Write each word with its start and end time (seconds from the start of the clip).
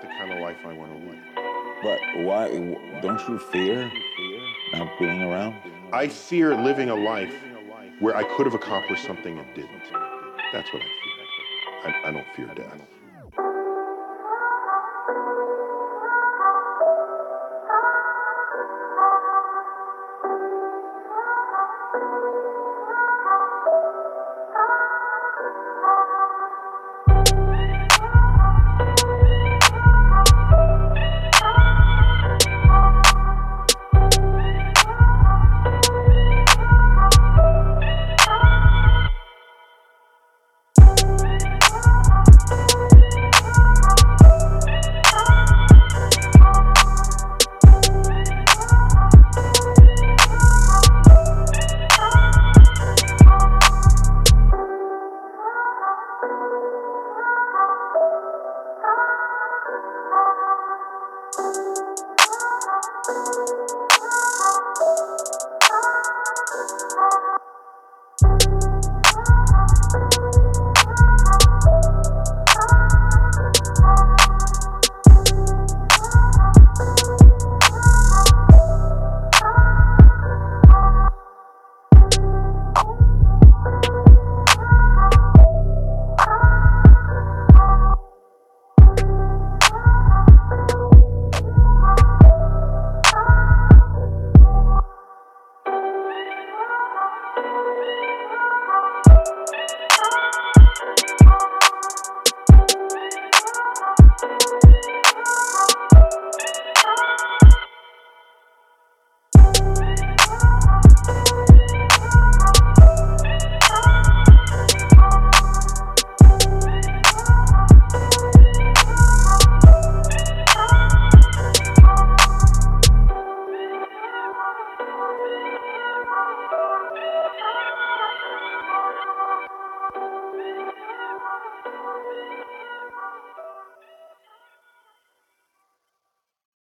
the 0.00 0.08
kind 0.08 0.32
of 0.32 0.40
life 0.40 0.58
I 0.64 0.72
want 0.72 0.92
to 0.92 0.98
live. 1.08 1.18
But 1.82 2.24
why? 2.24 2.48
Don't 3.00 3.20
you 3.28 3.38
fear 3.38 3.90
not 4.72 4.88
being 4.98 5.22
around? 5.22 5.56
I 5.92 6.08
fear 6.08 6.56
living 6.56 6.90
a 6.90 6.94
life 6.94 7.34
where 8.00 8.16
I 8.16 8.22
could 8.22 8.46
have 8.46 8.54
accomplished 8.54 9.04
something 9.04 9.38
and 9.38 9.54
didn't. 9.54 9.82
That's 10.52 10.72
what 10.72 10.82
I 10.82 10.86
fear. 10.86 11.94
I, 12.04 12.08
I 12.08 12.10
don't 12.12 12.26
fear 12.34 12.46
death. 12.54 12.80